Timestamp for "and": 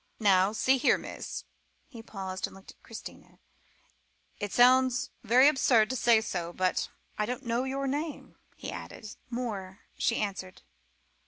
2.47-2.55